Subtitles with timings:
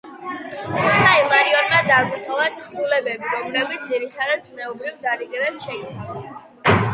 [0.75, 6.43] ღირსმა ილარიონმა დაგვიტოვა თხზულებები, რომლებიც ძირითადად ზნეობრივ დარიგებებს შეიცავს.